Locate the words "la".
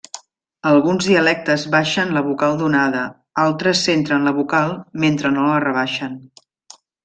2.15-2.23, 4.31-4.35, 5.53-5.61